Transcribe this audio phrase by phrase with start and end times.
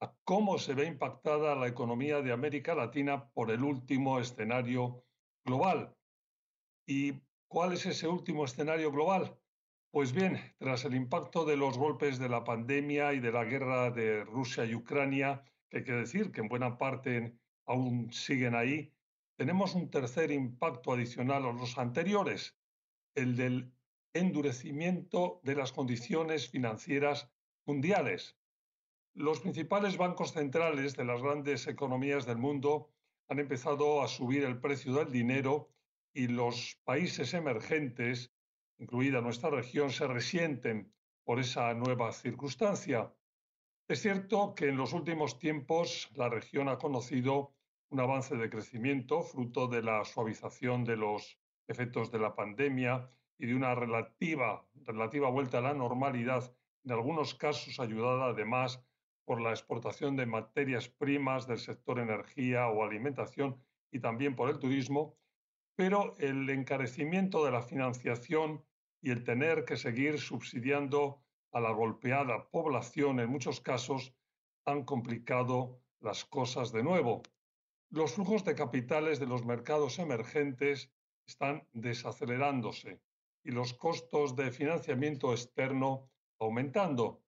[0.00, 5.04] a cómo se ve impactada la economía de América Latina por el último escenario
[5.44, 5.94] global.
[6.86, 9.38] ¿Y cuál es ese último escenario global?
[9.90, 13.90] Pues bien, tras el impacto de los golpes de la pandemia y de la guerra
[13.90, 18.92] de Rusia y Ucrania, que hay que decir que en buena parte aún siguen ahí,
[19.36, 22.56] tenemos un tercer impacto adicional a los anteriores,
[23.14, 23.72] el del
[24.12, 27.30] endurecimiento de las condiciones financieras
[27.66, 28.36] mundiales.
[29.16, 32.90] Los principales bancos centrales de las grandes economías del mundo
[33.28, 35.70] han empezado a subir el precio del dinero
[36.12, 38.32] y los países emergentes,
[38.76, 40.92] incluida nuestra región, se resienten
[41.22, 43.14] por esa nueva circunstancia.
[43.86, 47.54] Es cierto que en los últimos tiempos la región ha conocido
[47.90, 53.46] un avance de crecimiento fruto de la suavización de los efectos de la pandemia y
[53.46, 58.84] de una relativa, relativa vuelta a la normalidad, en algunos casos ayudada además
[59.24, 63.56] por la exportación de materias primas del sector energía o alimentación
[63.90, 65.16] y también por el turismo,
[65.76, 68.64] pero el encarecimiento de la financiación
[69.00, 74.14] y el tener que seguir subsidiando a la golpeada población en muchos casos
[74.64, 77.22] han complicado las cosas de nuevo.
[77.90, 80.90] Los flujos de capitales de los mercados emergentes
[81.26, 83.00] están desacelerándose
[83.44, 87.23] y los costos de financiamiento externo aumentando.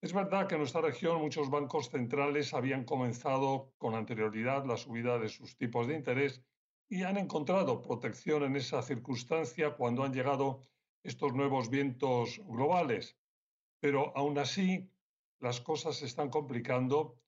[0.00, 5.18] Es verdad que en nuestra región muchos bancos centrales habían comenzado con anterioridad la subida
[5.18, 6.40] de sus tipos de interés
[6.88, 10.68] y han encontrado protección en esa circunstancia cuando han llegado
[11.02, 13.16] estos nuevos vientos globales.
[13.80, 14.88] Pero aún así,
[15.40, 17.18] las cosas se están complicando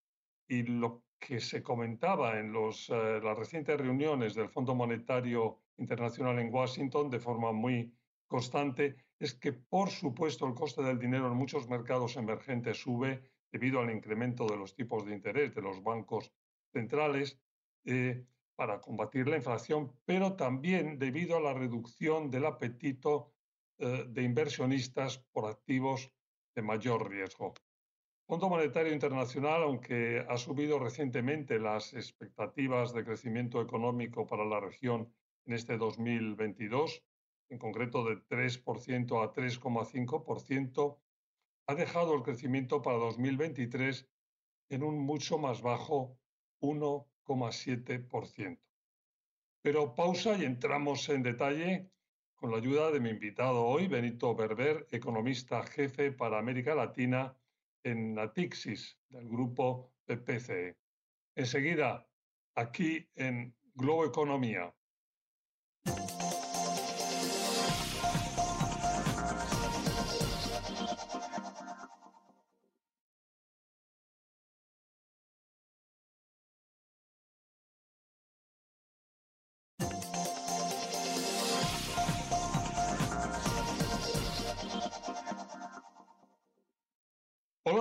[0.47, 6.55] y lo que se comentaba en eh, las recientes reuniones del Fondo Monetario Internacional en
[6.55, 7.93] Washington de forma muy
[8.31, 13.21] constante es que, por supuesto, el coste del dinero en muchos mercados emergentes sube
[13.51, 16.33] debido al incremento de los tipos de interés de los bancos
[16.73, 17.39] centrales
[17.85, 18.25] eh,
[18.55, 23.33] para combatir la inflación, pero también debido a la reducción del apetito
[23.79, 26.13] eh, de inversionistas por activos
[26.55, 27.55] de mayor riesgo.
[28.29, 35.13] Fondo Monetario Internacional, aunque ha subido recientemente las expectativas de crecimiento económico para la región
[35.47, 37.03] en este 2022,
[37.51, 40.99] en concreto de 3% a 3,5%,
[41.67, 44.09] ha dejado el crecimiento para 2023
[44.71, 46.17] en un mucho más bajo
[46.61, 48.59] 1,7%.
[49.63, 51.91] Pero pausa y entramos en detalle
[52.37, 57.37] con la ayuda de mi invitado hoy, Benito Berber, economista jefe para América Latina
[57.83, 60.79] en Natixis, del grupo PPCE.
[61.35, 62.09] Enseguida,
[62.55, 64.75] aquí en Globo Economía.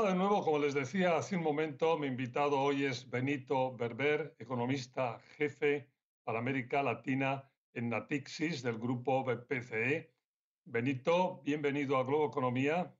[0.10, 5.20] De nuevo, como les decía hace un momento, mi invitado hoy es Benito Berber, economista
[5.38, 5.88] jefe
[6.24, 10.12] para América Latina en Natixis del grupo BPCE.
[10.66, 12.92] Benito, bienvenido a Globo Economía.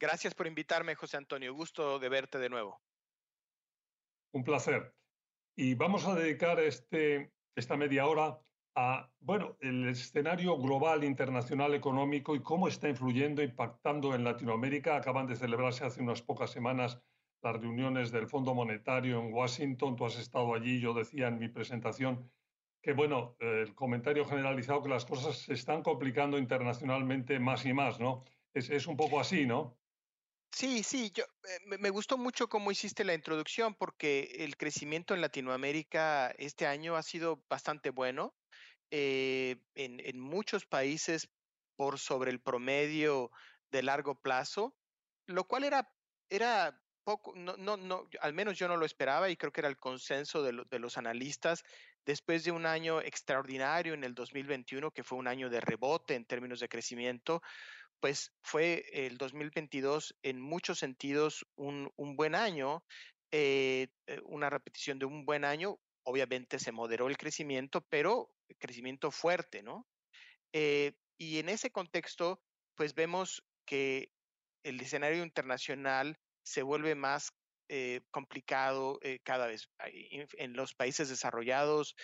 [0.00, 1.54] Gracias por invitarme, José Antonio.
[1.54, 2.82] Gusto de verte de nuevo.
[4.32, 4.96] Un placer.
[5.54, 8.43] Y vamos a dedicar este, esta media hora
[8.74, 14.96] a bueno, el escenario global internacional económico y cómo está influyendo, impactando en Latinoamérica.
[14.96, 17.00] Acaban de celebrarse hace unas pocas semanas
[17.42, 19.96] las reuniones del Fondo Monetario en Washington.
[19.96, 22.30] Tú has estado allí, yo decía en mi presentación
[22.82, 28.00] que, bueno, el comentario generalizado que las cosas se están complicando internacionalmente más y más,
[28.00, 28.24] ¿no?
[28.52, 29.76] Es, un poco así, ¿no?
[30.52, 35.20] Sí, sí, yo eh, me gustó mucho cómo hiciste la introducción porque el crecimiento en
[35.20, 38.34] Latinoamérica este año ha sido bastante bueno.
[38.90, 41.28] Eh, en, muchos países
[41.76, 43.30] por sobre el promedio
[43.70, 44.74] de largo plazo,
[45.26, 45.90] lo cual era,
[46.28, 49.68] era poco, no, no, no, al menos yo no lo esperaba y creo que era
[49.68, 51.64] el consenso de, de los analistas
[52.06, 56.24] después de un año extraordinario en el 2021, que fue un año de rebote en
[56.24, 57.42] términos de crecimiento,
[58.00, 62.84] pues fue el 2022 en muchos sentidos un, buen año,
[63.30, 65.78] eh, eh, una repetición de un buen año.
[66.04, 69.86] Obviamente se moderó el crecimiento, pero crecimiento fuerte, ¿no?
[71.16, 72.40] y en ese contexto,
[72.76, 74.12] pues vemos que
[74.62, 77.32] el escenario internacional se vuelve más
[78.12, 79.68] complicado cada vez.
[80.38, 81.96] En los países desarrollados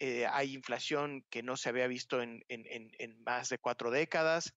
[0.00, 2.42] eh, hay inflación que no se había visto en,
[3.24, 4.52] más de cuatro décadas,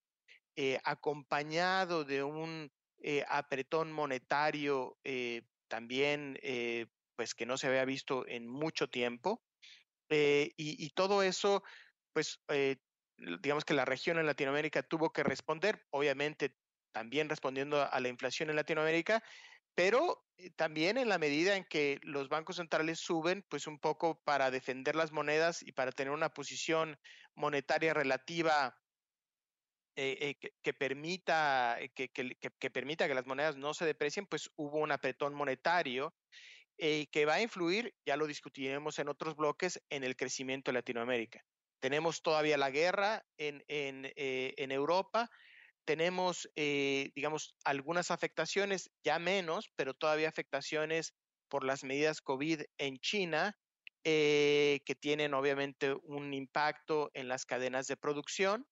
[0.55, 4.97] eh, acompañado de un eh, apretón monetario
[5.67, 6.39] también,
[7.17, 9.43] pues que no se había visto en mucho tiempo.
[10.09, 11.63] Y, todo eso,
[12.13, 12.39] pues
[13.41, 16.55] digamos que la región en Latinoamérica tuvo que responder, obviamente
[16.93, 19.21] también respondiendo a la inflación en Latinoamérica,
[19.75, 24.19] pero eh, también en la medida en que los bancos centrales suben, pues un poco
[24.23, 26.97] para defender las monedas y para tener una posición
[27.35, 28.75] monetaria relativa
[29.95, 34.79] eh, eh, que, permita, que, que, permita que las monedas no se deprecien, pues hubo
[34.79, 36.15] un apretón monetario
[36.77, 41.43] que va a influir, ya lo discutiremos en otros bloques, en el crecimiento de Latinoamérica.
[41.79, 45.29] Tenemos todavía la guerra en, en, en Europa,
[45.87, 51.13] tenemos, eh, digamos, algunas afectaciones, ya menos, pero todavía afectaciones
[51.47, 53.57] por las medidas COVID en China,
[54.03, 58.67] eh, que tienen obviamente un impacto en las cadenas de producción,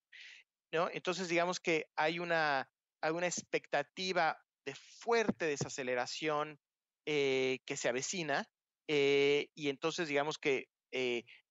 [0.74, 0.90] ¿no?
[0.92, 2.69] Entonces, digamos que hay una,
[3.01, 6.60] hay una expectativa de fuerte desaceleración
[7.06, 8.48] eh, que se avecina,
[8.88, 10.68] y entonces, digamos que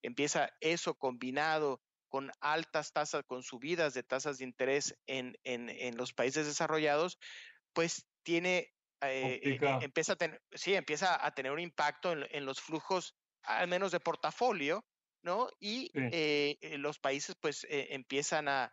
[0.03, 1.81] empieza eso combinado
[2.15, 7.19] con altas tasas, con subidas de tasas de interés en, en, los países desarrollados,
[7.73, 12.61] pues tiene, eh, eh, empieza, a tener, sí, empieza a tener un impacto en, los
[12.61, 14.85] flujos, al menos de portafolio,
[15.25, 15.49] ¿no?
[15.59, 18.71] Y eh, los países pues empiezan a,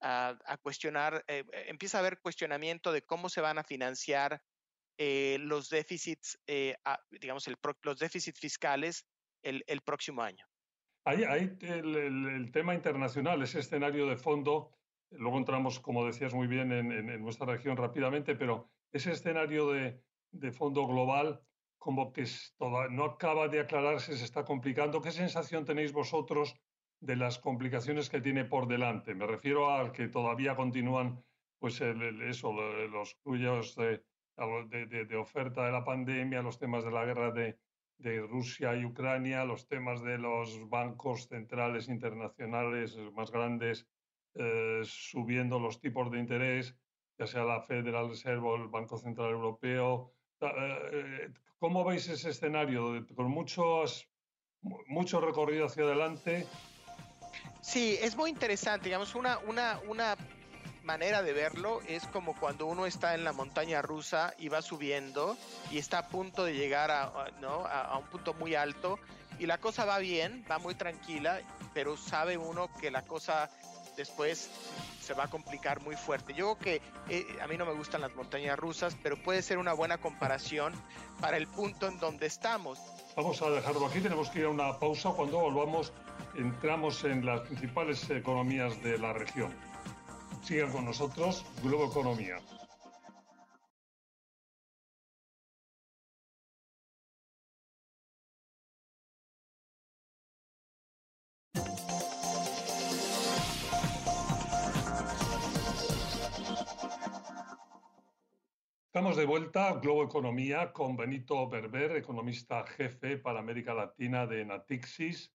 [0.00, 4.42] a, cuestionar, empieza a haber cuestionamiento de cómo se van a financiar
[5.00, 6.38] los déficits,
[7.10, 9.06] digamos, el, los déficits fiscales
[9.42, 10.44] el, el próximo año.
[11.04, 14.70] Hay, el, tema internacional, ese escenario de fondo,
[15.10, 20.86] luego entramos, como decías muy bien, en, nuestra región rápidamente, pero ese escenario de, fondo
[20.86, 21.40] global
[21.78, 22.26] como que
[22.90, 25.00] no acaba de aclararse, se está complicando.
[25.00, 26.54] ¿Qué sensación tenéis vosotros
[27.00, 29.14] de las complicaciones que tiene por delante?
[29.14, 31.24] Me refiero a que todavía continúan
[31.58, 34.02] pues eso, los cuyos de,
[34.36, 37.58] de, oferta de la pandemia, los temas de la guerra de,
[37.98, 43.86] de Rusia y Ucrania, los temas de los bancos centrales internacionales más grandes
[44.34, 46.76] eh, subiendo los tipos de interés,
[47.18, 50.12] ya sea la Federal Reserve o el Banco Central Europeo.
[50.40, 53.04] Eh, ¿Cómo veis ese escenario?
[53.14, 54.08] Con muchos,
[54.86, 56.46] mucho recorrido hacia adelante.
[57.60, 58.84] Sí, es muy interesante.
[58.84, 60.16] Digamos, una, una, una
[60.82, 65.36] manera de verlo es como cuando uno está en la montaña rusa y va subiendo
[65.70, 68.98] y está a punto de llegar a, a, un punto muy alto
[69.38, 71.40] y la cosa va bien, va muy tranquila,
[71.72, 73.50] pero sabe uno que la cosa
[73.96, 74.50] después
[75.00, 76.34] se va a complicar muy fuerte.
[76.34, 79.58] Yo creo que eh, a mí no me gustan las montañas rusas, pero puede ser
[79.58, 80.72] una buena comparación
[81.20, 82.78] para el punto en donde estamos.
[83.16, 85.10] Vamos a dejarlo aquí, tenemos que ir a una pausa.
[85.10, 85.92] Cuando volvamos,
[86.36, 89.54] entramos en las principales economías de la región.
[90.42, 92.38] Sigan con nosotros, Globo Economía.
[108.86, 115.32] Estamos de vuelta, Globo Economía, con Benito Berber, economista jefe para América Latina de Natixis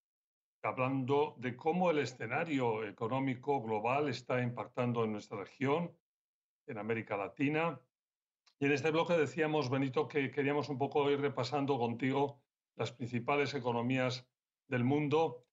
[0.65, 5.95] hablando de cómo el escenario económico global está impactando en nuestra región,
[6.65, 7.79] en América Latina.
[8.59, 12.41] Y en este bloque decíamos, Benito, que queríamos un poco ir repasando contigo
[12.75, 14.27] las principales economías
[14.67, 15.45] del mundo.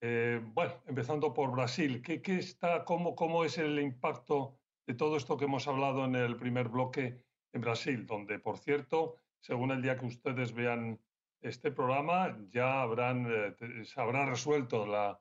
[0.00, 5.38] Eh, bueno, empezando por Brasil, ¿qué, está, cómo, ¿cómo es el impacto de todo esto
[5.38, 8.04] que hemos hablado en el primer bloque en Brasil?
[8.04, 11.00] Donde, por cierto, según el día que ustedes vean
[11.44, 15.20] este programa ya habrán, eh, se habrá resuelto la,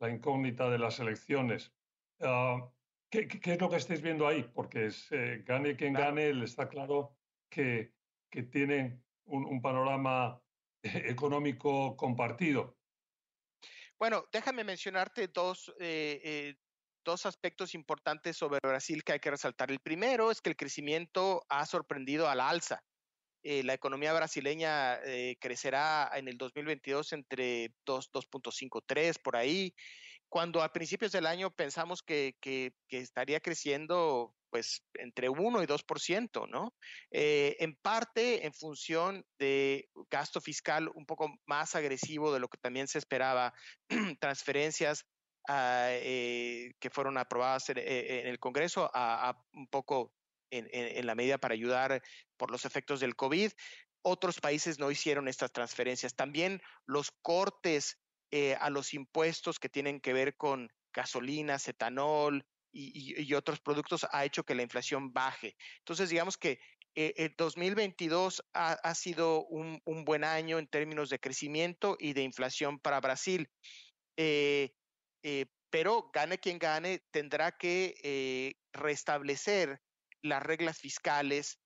[0.00, 1.72] incógnita de las elecciones.
[2.20, 2.70] Ah,
[3.10, 4.42] ¿qué, es lo que estáis viendo ahí?
[4.54, 7.16] Porque es, eh, gane quien gane, le está claro
[7.50, 7.94] que,
[8.30, 10.40] que tiene un, panorama
[10.82, 12.76] económico compartido.
[13.98, 16.54] Bueno, déjame mencionarte dos, eh,
[17.02, 19.70] dos aspectos importantes sobre Brasil que hay que resaltar.
[19.70, 22.84] El primero es que el crecimiento ha sorprendido a la alza.
[23.46, 29.74] Eh, la economía brasileña eh, crecerá en el 2022 entre 2, 2.53 por ahí,
[30.30, 32.34] cuando a principios del año pensamos que,
[32.88, 36.74] estaría creciendo pues entre 1 y 2%, ¿no?
[37.10, 42.56] Eh, en parte en función de gasto fiscal un poco más agresivo de lo que
[42.56, 43.52] también se esperaba,
[44.20, 45.04] transferencias
[45.48, 50.14] ah, que fueron aprobadas en, el Congreso a, un poco
[50.58, 52.02] en, en, la medida para ayudar
[52.36, 53.50] por los efectos del COVID.
[54.02, 56.14] Otros países no hicieron estas transferencias.
[56.14, 57.98] También los cortes
[58.36, 64.24] eh, a los impuestos que tienen que ver con gasolina, etanol y, otros productos ha
[64.24, 65.54] hecho que la inflación baje.
[65.78, 66.58] Entonces, digamos que
[66.96, 72.80] eh, el 2022 ha, sido un, buen año en términos de crecimiento y de inflación
[72.80, 73.48] para Brasil.
[74.16, 74.72] Eh,
[75.70, 79.80] pero gane quien gane, tendrá que restablecer
[80.24, 81.58] las reglas fiscales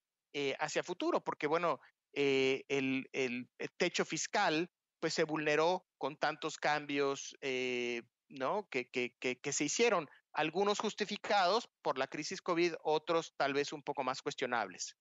[0.58, 1.80] hacia futuro, porque bueno,
[2.12, 8.68] el, techo fiscal pues se vulneró con tantos cambios eh, ¿no?
[8.68, 13.82] Que, que, que, se hicieron, algunos justificados por la crisis COVID, otros tal vez un
[13.82, 14.96] poco más cuestionables.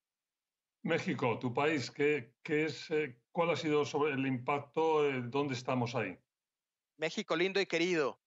[0.84, 5.06] México, tu país, ¿qué, qué es, eh, ¿cuál ha sido sobre el impacto?
[5.06, 6.18] Eh, ¿Dónde estamos ahí?
[6.98, 8.22] México lindo y querido.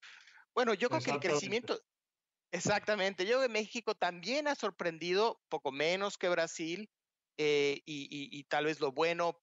[0.53, 1.79] Bueno, yo creo que el crecimiento,
[2.51, 6.89] exactamente, yo creo que México también ha sorprendido poco menos que Brasil
[7.37, 9.41] y, y, tal vez lo bueno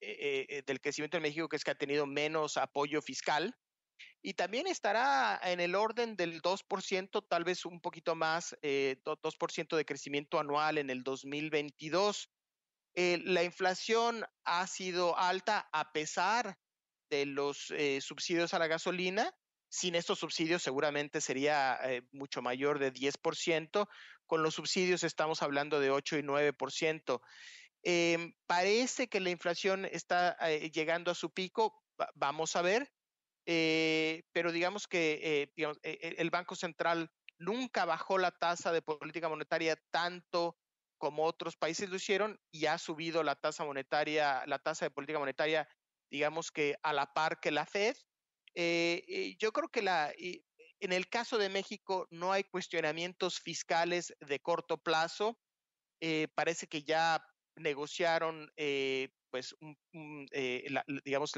[0.00, 3.56] eh, eh, del crecimiento en México, que es que ha tenido menos apoyo fiscal.
[4.22, 9.76] Y también estará en el orden del 2%, tal vez un poquito más, eh, 2%
[9.76, 12.30] de crecimiento anual en el 2022.
[12.94, 16.58] Eh, la inflación ha sido alta a pesar
[17.10, 19.34] de los subsidios a la gasolina.
[19.68, 21.78] Sin estos subsidios seguramente sería
[22.12, 23.88] mucho mayor de 10%.
[24.26, 27.20] Con los subsidios estamos hablando de 8 y 9%.
[27.82, 31.82] Em, parece que la inflación está eh, llegando a su pico,
[32.14, 32.92] vamos a ver,
[33.46, 39.28] eh, pero digamos que eh, e, el Banco Central nunca bajó la tasa de política
[39.28, 40.56] monetaria tanto
[40.98, 45.20] como otros países lo hicieron y ha subido la tasa monetaria, la tasa de política
[45.20, 45.68] monetaria,
[46.10, 47.96] digamos que a la par que la Fed.
[49.38, 54.78] Yo creo que la, en el caso de México no hay cuestionamientos fiscales de corto
[54.78, 55.38] plazo.
[56.34, 57.22] parece que ya
[57.58, 59.54] negociaron, eh, pues,
[60.32, 60.66] eh,
[61.04, 61.32] digamos,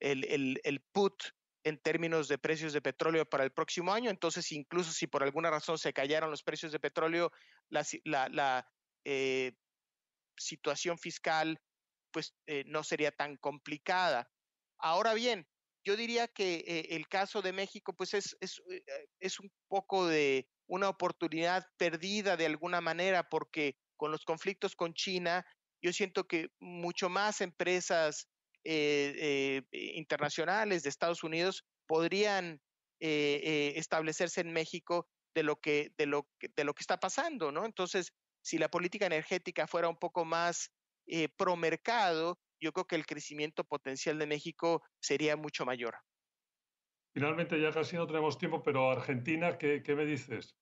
[0.00, 1.22] el, put
[1.64, 4.10] en términos de precios de petróleo para el próximo año.
[4.10, 7.32] Entonces, incluso si por alguna razón se callaron los precios de petróleo,
[7.70, 8.66] la,
[9.04, 9.52] eh,
[10.36, 11.60] situación fiscal
[12.10, 12.34] pues
[12.66, 14.30] no sería tan complicada.
[14.78, 15.46] Ahora bien,
[15.88, 18.60] yo diría que el caso de México pues es, es,
[19.20, 24.92] es un poco de una oportunidad perdida de alguna manera porque con los conflictos con
[24.92, 25.46] China,
[25.82, 28.28] yo siento que mucho más empresas
[28.64, 32.60] eh, eh, internacionales de Estados Unidos podrían
[33.00, 37.64] eh, establecerse en México de lo que de lo de lo que está pasando, ¿no?
[37.64, 40.70] Entonces, si la política energética fuera un poco más
[41.38, 45.96] pro mercado, yo creo que el crecimiento potencial de México sería mucho mayor.
[47.14, 50.56] Finalmente, ya casi no tenemos tiempo, pero Argentina, ¿qué, qué me dices?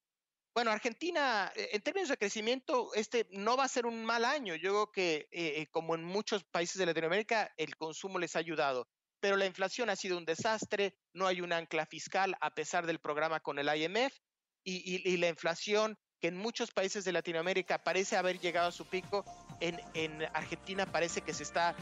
[0.56, 4.54] Bueno, Argentina, eh, en términos de crecimiento, este no va a ser un mal año.
[4.54, 8.38] Yo creo que, eh, eh, como en muchos países de Latinoamérica, el consumo les ha
[8.38, 8.88] ayudado.
[9.20, 13.00] Pero la inflación ha sido un desastre, no hay un ancla fiscal a pesar del
[13.00, 14.16] programa con el IMF
[14.64, 19.26] y, la inflación que en muchos países de Latinoamérica parece haber llegado a su pico,
[19.60, 21.74] en, Argentina parece que se está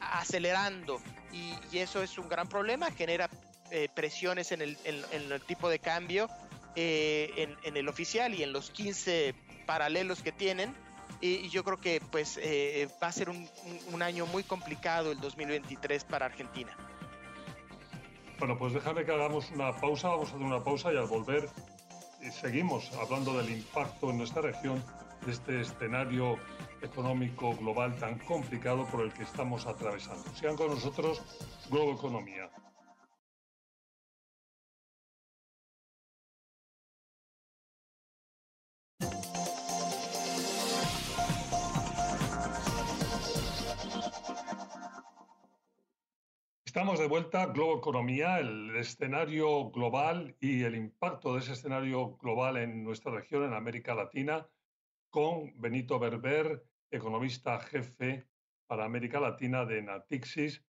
[0.00, 1.00] acelerando
[1.32, 3.30] y, eso es un gran problema, genera
[3.94, 6.28] presiones en el, en el tipo de cambio
[6.76, 9.34] eh, en, el oficial y en los 15
[9.66, 10.74] paralelos que tienen.
[11.20, 16.04] Y, yo creo que pues eh, va a ser un, año muy complicado el 2023
[16.04, 16.76] para Argentina.
[18.38, 21.48] Bueno, pues déjame que hagamos una pausa, vamos a hacer una pausa y al volver
[22.22, 24.82] eh, seguimos hablando del impacto en nuestra región
[25.26, 26.38] de este escenario
[26.82, 30.24] económico global tan complicado por el que estamos atravesando.
[30.34, 31.22] Sigan con nosotros
[31.70, 32.50] Globo Economía.
[46.64, 52.56] Estamos de vuelta, Globo Economía, el escenario global y el impacto de ese escenario global
[52.58, 54.46] en nuestra región, en América Latina,
[55.10, 58.26] con Benito Berber, economista jefe
[58.66, 60.64] para América Latina de Natixis.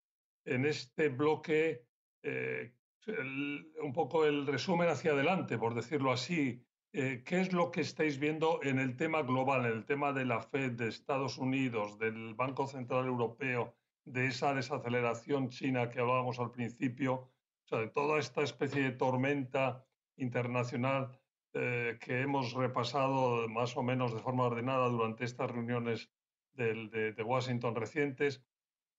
[0.44, 1.86] En este bloque,
[2.22, 2.72] eh,
[3.06, 6.64] un poco el resumen hacia adelante, por decirlo así.
[6.92, 10.24] Eh, ¿Qué es lo que estáis viendo en el tema global, en el tema de
[10.24, 13.76] la Fed de Estados Unidos, del Banco Central Europeo?
[14.04, 17.14] de esa desaceleración china que hablábamos al principio.
[17.14, 19.86] O sea, de toda esta especie de tormenta
[20.16, 21.19] internacional
[21.54, 26.08] eh, que hemos repasado más o menos de forma ordenada durante estas reuniones
[26.54, 28.42] de, Washington recientes.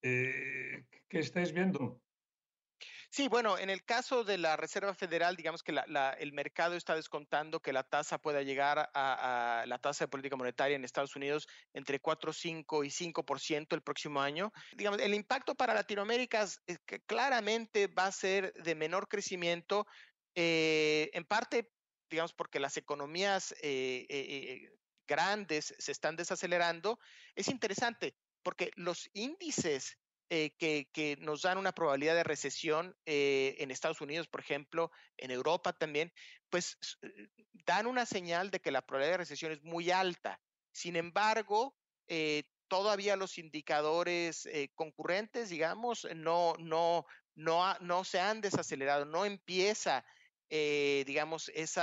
[0.01, 2.01] Eh, ¿Qué estáis viendo?
[3.13, 5.75] Sí, bueno, en el caso de la Reserva Federal, digamos que
[6.20, 10.77] el mercado está descontando que la tasa pueda llegar a, la tasa de política monetaria
[10.77, 14.53] en Estados Unidos entre 4,5 y 5% el próximo año.
[14.77, 16.48] Digamos, el impacto para Latinoamérica
[17.05, 19.86] claramente va a ser de menor crecimiento,
[20.34, 21.70] eh, en parte,
[22.11, 24.69] digamos, porque las economías eh, eh,
[25.07, 26.99] grandes se están desacelerando.
[27.35, 29.97] Es interesante porque los índices
[30.33, 35.29] eh, que, nos dan una probabilidad de recesión eh, en Estados Unidos, por ejemplo, en
[35.29, 36.13] Europa también,
[36.49, 37.27] pues eh,
[37.65, 40.39] dan una señal de que la probabilidad de recesión es muy alta.
[40.71, 41.75] Sin embargo,
[42.69, 50.05] todavía los indicadores concurrentes, digamos, no, no, no, no se han desacelerado, no empieza,
[50.51, 51.81] digamos, ese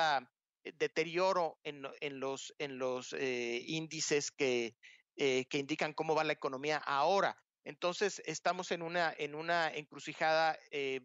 [0.78, 1.82] deterioro en,
[2.20, 4.76] los, en los índices que,
[5.16, 7.36] que indican cómo va la economía ahora.
[7.68, 11.00] Entonces, estamos en una, en una encrucijada, eh,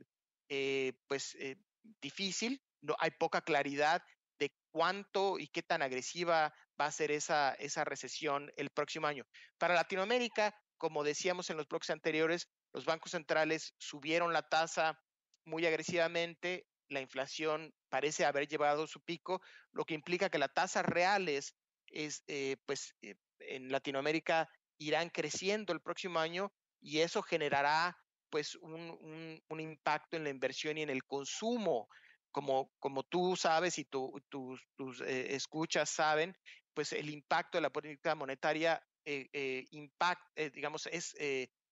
[0.48, 1.58] eh, pues, eh,
[2.02, 4.02] difícil, no, hay poca claridad
[4.40, 9.26] de cuánto y qué tan agresiva va a ser esa, esa recesión el próximo año.
[9.58, 14.98] Para Latinoamérica, como decíamos en los bloques anteriores, los bancos centrales subieron la tasa
[15.44, 20.86] muy agresivamente, la inflación parece haber llevado su pico, lo que implica que las tasas
[20.86, 21.56] reales
[21.88, 22.24] es,
[22.66, 22.96] pues,
[23.40, 27.98] en Latinoamérica irán creciendo el próximo año y eso generará
[28.30, 31.88] pues un, impacto en la inversión y en el consumo.
[32.32, 36.36] Como, como tú sabes y tus eh, escuchas saben,
[36.74, 41.16] pues el impacto de la política monetaria eh, eh, digamos, es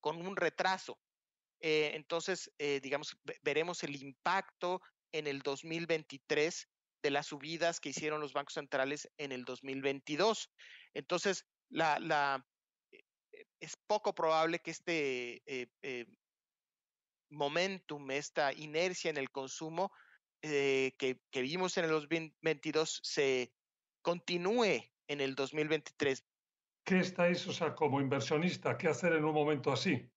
[0.00, 0.98] con un retraso.
[1.60, 2.50] entonces,
[2.80, 4.80] digamos, veremos el impacto
[5.12, 6.68] en el 2023
[7.02, 10.50] de las subidas que hicieron los bancos centrales en el 2022.
[10.94, 12.46] Entonces, la, la,
[13.60, 16.06] es poco probable que este eh, eh,
[17.30, 19.92] momentum, esta inercia en el consumo
[20.42, 23.52] eh, que, vimos en el 2022 se
[24.02, 26.24] continúe en el 2023.
[26.84, 30.10] ¿Qué estáis, o sea, como inversionista, qué hacer en un momento así?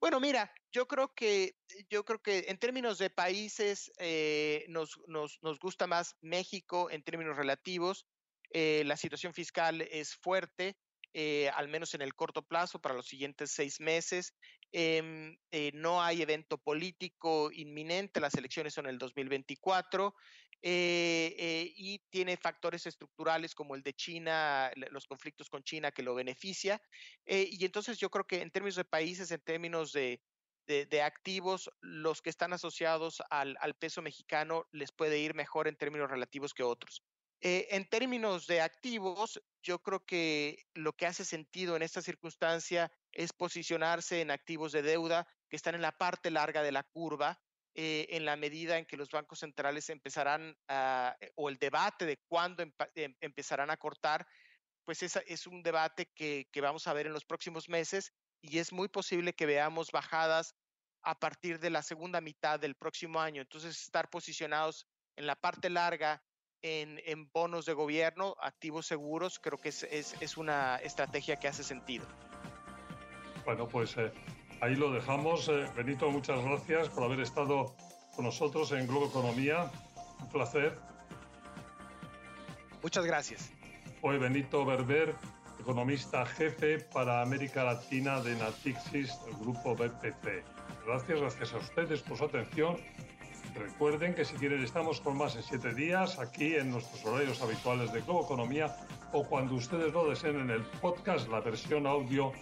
[0.00, 1.56] Bueno, mira, yo creo que,
[1.90, 3.90] yo creo que en términos de países
[4.68, 8.06] nos, nos, nos, gusta más México en términos relativos.
[8.52, 10.76] la situación fiscal es fuerte,
[11.14, 14.34] eh, al menos en el corto plazo, para los siguientes seis meses.
[14.72, 20.14] Em, eh, no hay evento político inminente, las elecciones son el 2024.
[20.60, 26.14] Eh, y tiene factores estructurales como el de China, los conflictos con China que lo
[26.14, 26.80] beneficia.
[27.26, 30.20] y entonces yo creo que en términos de países, en términos de,
[30.66, 35.76] de, activos, los que están asociados al, al, peso mexicano les puede ir mejor en
[35.76, 37.02] términos relativos que otros.
[37.40, 42.90] Eh, en términos de activos, yo creo que lo que hace sentido en esta circunstancia
[43.12, 47.40] es posicionarse en activos de deuda que están en la parte larga de la curva,
[47.80, 52.06] eh, en la medida en que los bancos centrales empezarán a, eh, o el debate
[52.06, 54.26] de cuándo em, empezarán a cortar,
[54.84, 58.12] pues es, es un debate que, que vamos a ver en los próximos meses
[58.42, 60.56] y es muy posible que veamos bajadas
[61.02, 63.42] a partir de la segunda mitad del próximo año.
[63.42, 66.20] Entonces, estar posicionados en la parte larga
[66.62, 72.08] en, bonos de gobierno, activos seguros, creo que es, una estrategia que hace sentido.
[73.44, 74.12] Bueno, pues eh,
[74.60, 75.48] ahí lo dejamos.
[75.48, 77.74] Eh, Benito, muchas gracias por haber estado
[78.14, 79.70] con nosotros en Globo Economía.
[80.20, 80.78] Un placer.
[82.82, 83.50] Muchas gracias.
[84.02, 85.14] Hoy Benito Berber,
[85.60, 90.44] economista jefe para América Latina de Natixis, el grupo BPC.
[90.86, 92.76] Gracias, gracias a ustedes por su atención
[93.58, 97.92] Recuerden que si quieren estamos con más en siete días aquí en nuestros horarios habituales
[97.92, 98.76] de Globo Economía
[99.12, 102.32] o cuando ustedes lo deseen en el podcast, la versión audio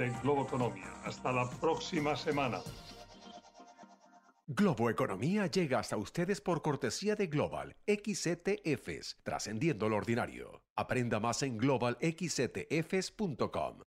[0.00, 0.92] de Globo Economía.
[1.04, 2.58] Hasta la próxima semana.
[4.46, 10.62] Globo Economía llega hasta ustedes por cortesía de Global XTFs, trascendiendo lo ordinario.
[10.74, 13.80] Aprenda más en globalxtfs.com.